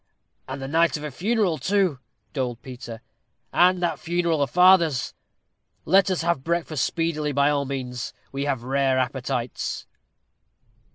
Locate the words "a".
1.03-1.11, 4.41-4.47